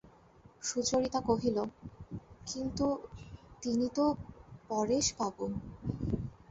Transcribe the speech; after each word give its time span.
সুচরিতা 0.63 1.19
কহিল, 1.21 1.57
কিন্তু, 2.47 2.85
তিনি 3.61 3.87
তো– 3.95 4.17
পরেশবাবু। 4.69 5.45